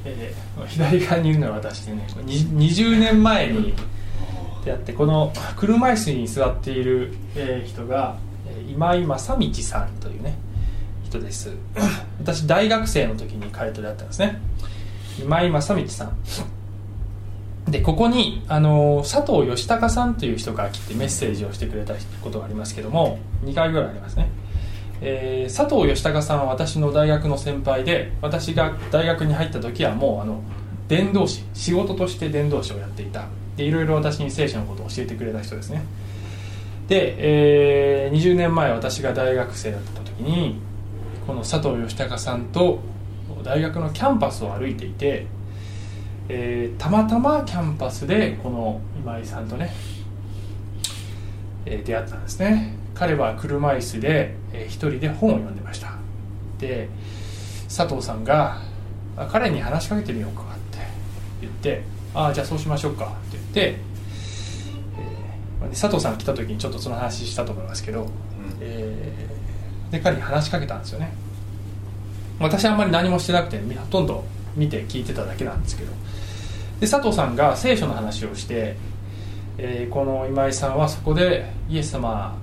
[0.05, 2.35] えー左側にいるのは私でねこれに
[2.71, 3.75] 20年前に
[4.65, 8.17] 出会ってこの車椅子に座っている、えー人が
[8.47, 10.37] えー今井正道さんというね
[11.05, 11.51] 人です。
[12.21, 14.41] 私大学生の時に彼と出会ったんですね。
[15.21, 16.13] 今井正道さん。
[17.71, 24.29] でここにあの佐藤義孝さんという人が来てメッセージをしてくれたことがありますけども2回ぐらいありますね、
[25.05, 30.41] えー佐藤義孝さんは私の大学の先輩で私が大学に入った時はもうあの
[30.89, 33.27] 伝道師仕事として伝道師をやっていた。
[33.57, 35.83] でいろいろ私に聖書のことを教えてくれた人ですね。
[36.89, 40.61] で、えー20年前私が大学生だった時に
[41.27, 42.81] この佐藤義孝さんと
[43.43, 45.27] 大学のキャンパスを歩いていて、
[46.29, 49.73] えーたまたまキャンパスでこの今井さんとね、
[51.67, 52.82] えー出会ったんですね。
[52.95, 55.93] 彼は車椅子で、えー一人で本を読んでました。
[56.59, 56.89] で
[57.69, 58.61] 佐藤さんが
[59.17, 60.79] あ彼に話しかけてみようかって
[61.41, 61.83] 言って
[62.15, 63.61] ああじゃあそうしましょうかって言って、
[65.61, 68.07] えーで佐藤さんが来た時にちょっとその話したと思いますけど、
[68.61, 71.13] えーで彼に話しかけたんですよね。
[72.41, 74.25] 私はあんまり何もしてなくてみほとんど
[74.57, 75.93] 見て聞いてただけなんですけど。
[76.81, 78.77] で佐藤さんが聖書の話をして、
[79.59, 82.35] えーこの今井さんはそこでイエス様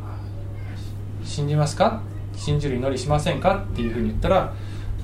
[1.30, 2.02] 信じますか？
[2.36, 3.66] 信じる祈りしませんか？
[3.72, 4.54] っていうふうに言ったら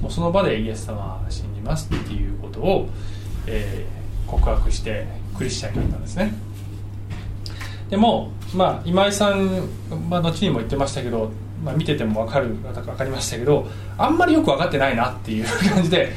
[0.01, 2.89] もうその場でイエス様は信じますっていうことを、
[3.47, 5.05] えー告白して
[5.37, 6.33] クリスチャンになったんですね。
[7.91, 9.69] でも、まあ、今井さん、
[10.09, 11.29] まあ、後にも言ってましたけど、
[11.63, 13.67] まあ、見てても分かる分かりましたけど
[13.99, 16.11] あんまりよく分かってないなっていう感じで、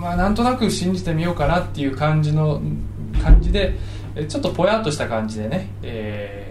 [0.00, 2.62] まあ、なんとなく信じてみようかなっていう感じの
[3.20, 3.74] 感じで
[4.28, 6.47] ちょっとぽやっとした感じでね、えー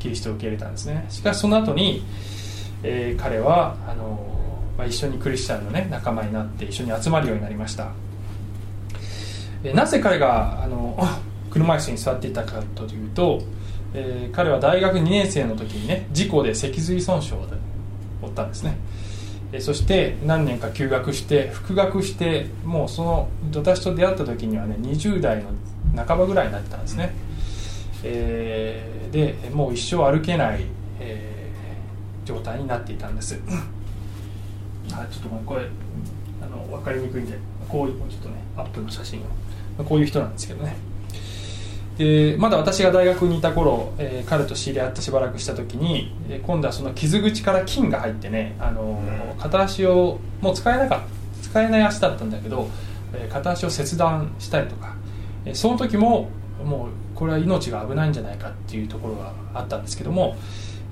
[0.00, 1.06] キリストを受け入れたんですね。
[1.08, 2.02] しかしその後に、
[2.82, 4.26] えー彼はあの、
[4.76, 7.92] まあ、一緒にクリスチャンの、ね、仲間になって一緒に集まるようになりました。
[9.62, 10.98] えーなぜ彼があの
[11.50, 13.42] 車椅子に座っていたかというと、
[13.94, 17.46] えー彼は大学2年生の時にね事故で脊髄損傷を
[18.22, 18.76] 負ったんですね。
[19.58, 25.50] そして何年か休学して復学してもうその私と出会った時にはね20代の
[26.06, 27.12] 半ばぐらいになってたんですね、
[28.04, 30.64] えーでもう一生歩けない、
[31.00, 33.40] えー状態になっていたんです。
[34.92, 35.62] あちょっとまあこれ
[36.40, 37.36] あの分かりにくいんで
[37.68, 39.28] こういうちょっとねアップの写真を、ま
[39.80, 40.76] あ、こういう人なんですけどね。
[41.98, 51.00] でまだ私が大学にいた頃、えー彼と知り合ってしばらくした時に、えー今度はその傷口から菌が入ってね、あのー片足をもう使えなかっ
[51.42, 52.68] た使えない足だったんだけど、
[53.12, 54.94] えー片足を切断したりとか、
[55.44, 56.28] えーその時も
[56.64, 60.36] もうこれは命が危ないんじゃないかっていうところがあったんですけども、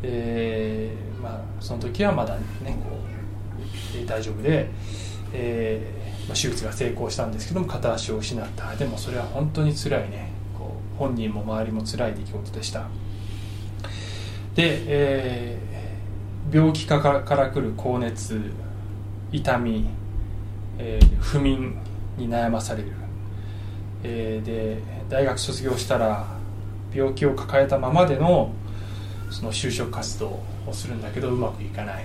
[0.03, 2.43] えーまあ、その時はまだね
[2.85, 4.69] こうえー大丈夫で、
[5.33, 12.87] えーまあ、手術が成功したんですけども片足を失ったでもそれは本当に辛いねこう本人も周りも辛い出来事でした。
[14.55, 15.69] で、えー
[16.51, 18.41] 病気かからから来る高熱
[19.33, 19.87] 痛み、
[20.79, 21.77] えー不眠
[22.17, 22.93] に悩まされる、
[24.03, 26.27] えーで大学卒業したら
[26.95, 28.53] 病気を抱えたままでの
[29.31, 32.05] その就職活動をするんだけどうまくいかない、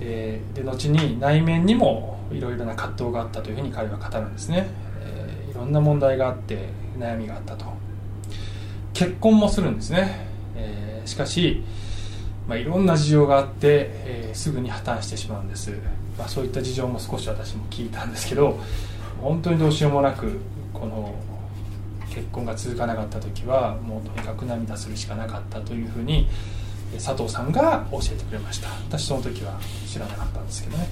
[0.00, 4.66] えーで後に内面にもいろいろな葛藤があったというふうに彼は語るんですね、
[5.00, 7.66] えーいろんな問題があって悩みがあったと。
[8.94, 10.26] 結婚もするんですね、
[10.56, 11.62] えーしかし、
[12.48, 15.70] まあ、いろんな事情があって、えーすぐに破綻してしまうんです、
[16.18, 18.58] まあ、そういった事情も少し私も聞いたんですけど
[19.20, 20.40] 本当にどうしようもなく
[20.72, 21.14] この
[22.12, 26.28] 結婚が続かなかった時はもうとにかく涙するしかなかったというふうに
[27.02, 28.68] 佐藤さんが教えてくれました。
[28.88, 30.88] 私その時は知らなかったんですけどね、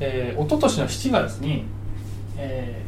[0.00, 1.64] えー、一昨年の7月に、
[2.36, 2.82] え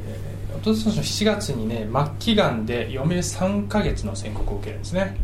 [0.52, 5.16] ー、一昨年の7月にね末期がんで余命3ヶ月の宣告を受けるんですね。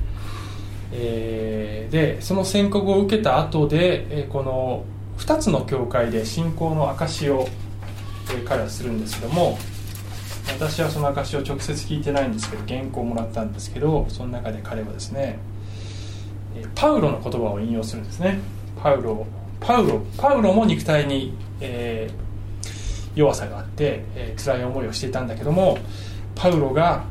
[0.92, 4.84] えーでその宣告を受けた後で、えーこの
[5.18, 7.46] 2つの教会で信仰の証を、
[8.30, 9.58] えー彼はするんですけども
[10.48, 15.38] 私はその証を直接聞いてないんですけど原稿をもらったんですけどその中で彼はですね
[16.74, 18.40] パウロの言葉を引用するんですね。
[18.82, 19.26] パウロ
[19.60, 22.26] パウロパウロも肉体に、えー
[23.16, 25.78] 弱さがあって、えー辛い思いをしていたんだけども
[26.34, 27.04] パウロが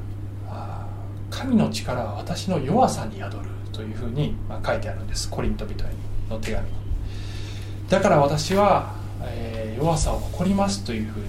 [1.32, 3.40] 神の力は私の弱さに宿る
[3.72, 5.30] というふうに、まあ、書いてあるんです。
[5.30, 5.88] コリント人へ
[6.30, 6.68] の手紙。
[6.68, 6.74] に
[7.90, 11.26] だから私は、えー弱さを誇りますというふうに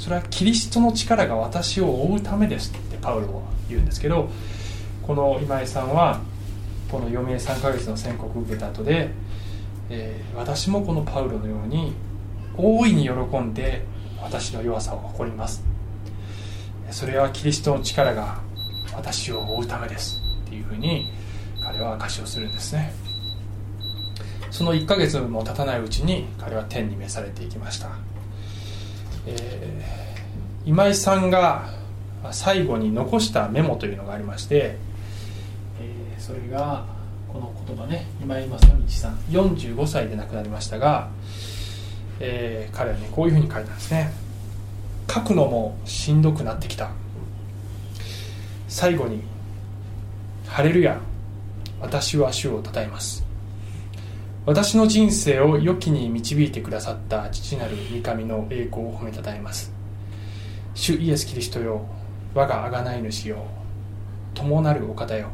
[0.00, 4.30] それはキリストの力が私を覆うためですってパウロは言うんですけど
[5.02, 6.20] この今井さんは
[6.90, 9.10] この余命3ヶ月の宣告を受けた後で、
[9.90, 11.92] えー私もこのパウロのように
[12.56, 13.84] 大いに喜んで
[14.22, 15.62] 私の弱さを誇ります。
[16.90, 18.40] それはキリストの力が
[18.94, 21.12] 私を覆うためですっていうふうに
[21.62, 22.92] 彼は証しをするんですね。
[24.50, 27.90] その1ヶ月も経たないうちに彼は天に召されていきました、
[29.26, 30.00] えー
[30.66, 31.70] 今井さんが
[32.32, 34.76] 最後に残したメモというのがありまして、
[35.80, 36.84] えーそれが
[37.32, 41.08] この言葉ね今井正道さん45歳で亡くなりましたが、
[42.20, 44.12] えー彼はねこういうふうに書いたんですね。
[45.12, 46.90] 書くのもしんどくなってきた。
[48.68, 49.22] 最後に
[50.46, 51.00] 「ハレルヤ
[51.80, 53.24] 私は主を称えます」
[54.46, 59.70] 私の人生を良きに導いてくださった父なる御神の栄光を褒めたたえます。
[60.74, 61.86] 主イエス・キリストよ
[62.32, 63.44] 我が贖い主よ
[64.32, 65.28] 友なるお方よ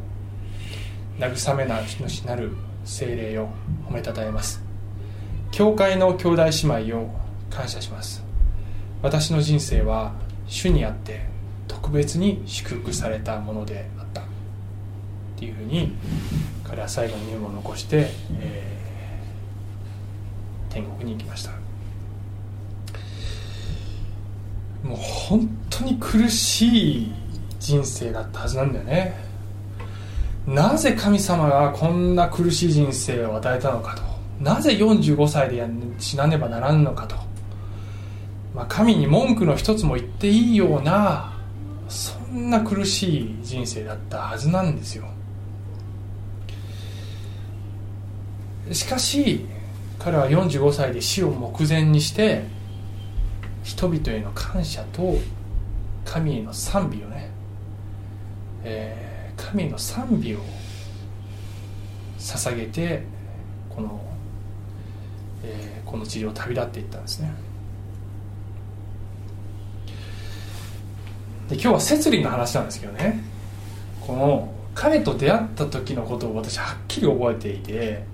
[1.20, 2.50] 慰めな主なる
[2.84, 3.48] 精霊よ
[3.88, 4.60] 褒めたたえます。
[5.52, 7.14] 教会の兄弟姉妹を
[7.48, 8.24] 感謝します。
[9.02, 10.14] 私の人生は
[10.48, 11.26] 主にあって
[11.68, 14.22] 特別に祝福されたものであった。
[14.22, 14.24] っ
[15.36, 15.94] ていうふうに
[16.64, 18.08] 彼は最後にメモを残して、
[18.40, 18.65] えー
[20.76, 21.52] 天国に行きました。
[24.86, 27.12] もう本当に苦しい
[27.58, 29.14] 人生だったはずなんだよね。
[30.46, 34.02] なぜ神様がこんな苦しい人生を与えたのかと。
[34.38, 35.66] なぜ45歳で
[35.98, 37.16] 死なねばならんのかと、
[38.54, 41.32] まあ、神に文句の一つも言っていいような
[41.88, 45.06] そんな苦しい人生だったはずなんですよ。
[48.72, 49.46] しかし
[49.98, 52.44] 彼は45歳で死を目前にして
[53.62, 55.16] 人々への感謝と
[56.04, 57.30] 神への賛美をね、
[58.64, 60.38] えー神への賛美を
[62.18, 63.02] 捧げて
[63.68, 64.00] この、
[65.44, 67.32] えーこの地上を旅立っていったんですね。
[71.48, 73.22] で今日は摂理の話なんですけどね。
[74.00, 78.04] この彼と出会った時のことを私はっきり覚えていて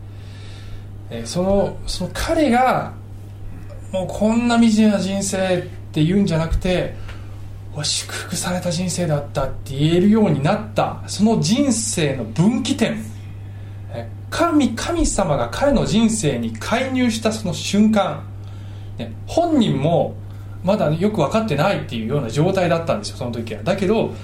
[1.14, 2.94] えそのその彼が
[3.92, 6.94] もうこんな惨めな人生って言うんじゃなくて
[7.82, 11.02] 祝福された人生だったって言えるようになった。
[11.06, 13.02] その人生の分岐点。
[14.30, 18.24] 神神様が彼の人生に介入したその瞬間、
[19.26, 20.14] 本人も
[20.64, 23.62] まだよく分かってないっていうような状態だったんですよその時は。
[23.62, 24.14] だけど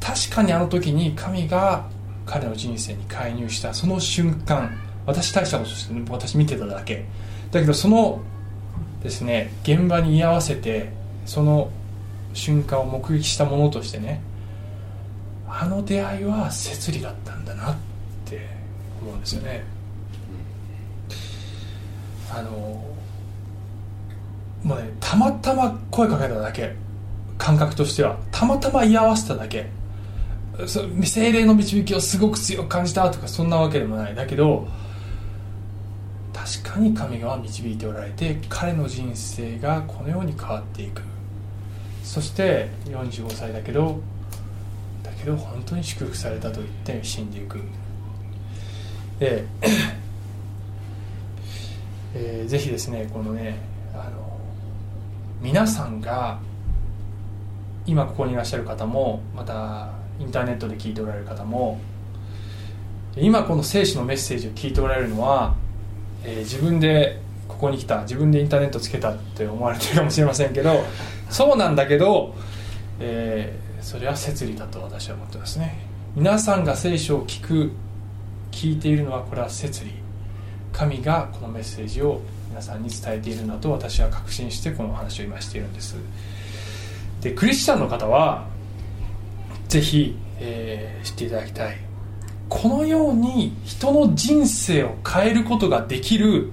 [0.00, 1.86] 確かにあの時に神が
[2.24, 4.87] 彼の人生に介入したその瞬間。
[5.08, 7.06] 私大したことして私見てただけ。
[7.50, 8.20] だけどその
[9.02, 10.92] ですね現場に居合わせて
[11.24, 11.70] その
[12.34, 14.20] 瞬間を目撃したものとしてね
[15.48, 17.76] あの出会いは摂理だったんだなっ
[18.26, 18.46] て
[19.00, 19.64] 思うんですよね。
[22.30, 22.50] あの
[24.62, 26.74] もうねたまたま声かけただけ。
[27.38, 28.18] 感覚としては。
[28.30, 29.70] たまたま居合わせただけ。
[30.66, 34.14] そ精霊の導きをすごく強く感じたとかそんなわけでもない。
[34.14, 34.68] だけど
[36.38, 41.02] 確かに神が導いておられて彼の人生がこのように変わっていく。
[42.04, 44.00] そして45歳だけど
[45.02, 47.60] だけど本当に祝福されたと言って死んでいく。
[49.18, 49.44] で、
[52.14, 53.58] えー、ぜひですねこのね
[53.92, 54.38] あの
[55.42, 56.38] 皆さんが
[57.84, 61.80] 今ここにいらっしゃる方もまたインターネットで聞いておられる方も
[63.16, 65.56] 今この聖書のメッセージを聞いておられるのは、
[66.24, 70.84] えー、自分でここに来た自分でインターネットつけたって思われてるかもしれませんけど
[71.30, 72.34] そうなんだけど、
[73.00, 75.86] えー、それは摂理だと私は思ってますね。
[76.14, 77.72] 皆さんが聖書を聞く
[78.50, 79.92] 聞いているのはこれは摂理。
[80.72, 85.96] 神がこのメッセージを皆さんに伝えているんだと私は確信してこの話を今しているんです。
[87.20, 88.46] でクリスチャンの方は
[89.68, 91.87] ぜひ、えー、知っていただきたい。
[92.48, 96.50] このように人の人生を変えることができる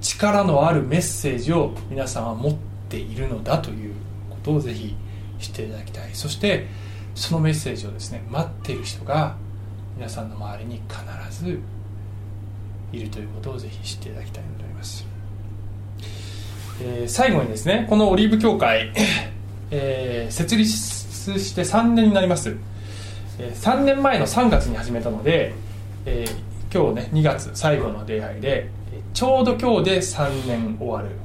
[0.00, 2.54] 力のあるメッセージを皆さんは持っ
[2.88, 3.94] ているのだという
[4.30, 4.94] ことをぜひ
[5.38, 6.10] 知っていただきたい。
[6.12, 6.66] そして
[7.14, 9.36] そのメッセージをですね待っている人が
[9.96, 11.60] 皆さんの周りに必ず
[12.92, 15.06] いるということをぜひ知っていただきたいと思います、
[16.82, 18.92] えー、最後にですねこのオリーブ教会、
[19.70, 22.56] えー、設立して3年になります、
[23.38, 25.54] 3年前の3月に始めたので、
[26.04, 28.70] えー、今日ね2月最後の出会いで
[29.14, 31.16] ちょうど今日で3年終わる、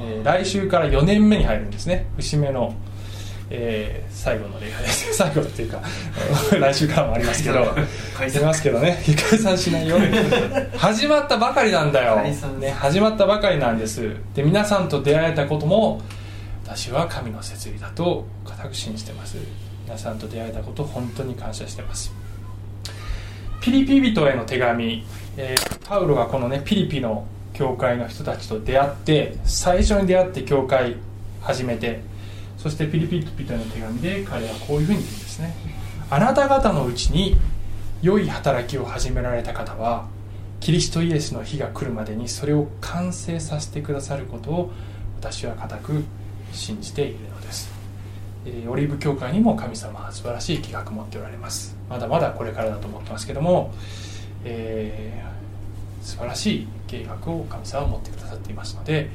[0.00, 2.06] えー、来週から4年目に入るんですね。
[2.16, 2.74] 節目の、
[3.50, 5.14] えー、最後の礼拝です。
[5.18, 5.82] 最後っていうか
[6.58, 7.74] 来週からもありますけど。
[8.16, 8.42] 解散。
[8.44, 9.02] ますけどね。
[9.30, 9.96] 解散しないよ。
[10.76, 14.16] 始まったばかりなんだよ、ね、始まったばかりなんです。
[14.34, 16.00] で皆さんと出会えたことも
[16.64, 19.36] 私は神の設理だと固く信じてます
[19.92, 22.14] 皆さんと出会えたこと本当に感謝してます。
[23.60, 25.04] ピリピ人への手紙、
[25.36, 30.96] えー、パウロがこのねピリピの教会の人たちと出会って最初に出会って教会
[31.42, 32.00] 始めて
[32.56, 35.54] そしてピリピ人への手紙で彼はこういうふうに言うんですね。
[36.08, 37.36] あなた方のうちに
[38.00, 40.08] 良い働きを始められた方は
[40.60, 44.72] キリストイエスの日が来るまでにそれを完成させてくださることを
[45.20, 46.04] 私は固く
[46.50, 47.71] 信じているのです、
[48.44, 51.76] えオリーブ教会にも神様は素晴らしい計画を持っておられます。
[51.88, 53.72] まだまだこれからだと思ってますけども、
[54.44, 59.08] えー、素晴らしい計画を神様は持ってくださっていますので、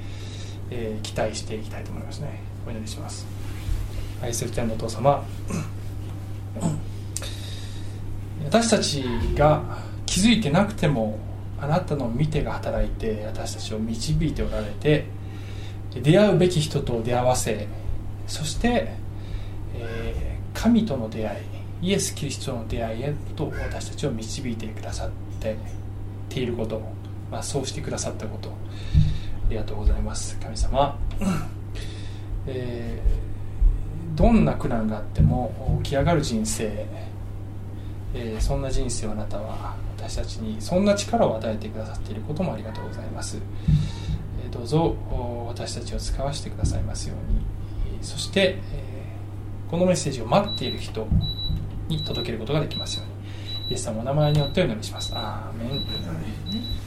[0.70, 2.40] えー、期待していきたいと思いますね。
[2.66, 3.26] お祈りします。
[4.22, 5.24] 愛する天のお父様
[8.46, 9.04] 私たち
[9.36, 9.62] が
[10.06, 11.20] 気づいてなくても
[11.60, 15.06] あなたの見てが働いて私たちを導いておられて
[15.94, 17.68] 出会うべき人と出会わせ
[18.28, 18.92] そして、
[20.58, 21.38] 神との出会
[21.82, 25.56] いイエス・キリストの出会いへと私たちを導いてくださって
[26.30, 26.82] ていること、
[27.32, 28.54] まあ、そうしてくださったことあ
[29.50, 31.00] りがとうございます神様、
[32.48, 36.86] えー、どんな苦難があっても起き上がる人生、
[38.16, 43.40] えー、そんな人生をあなたは私たちにそんな力を与えてくださっていることもありがとうございます。
[44.46, 44.96] えどうぞ
[45.48, 47.42] 私たちを使わせてくださいますように。
[48.02, 48.60] そして、
[49.70, 51.08] このメッセージを待っている人
[51.88, 53.08] に届けることができますよう
[53.66, 53.72] に。
[53.72, 55.12] イエス様のお名前によってお祈りします。
[55.14, 56.87] アーメン。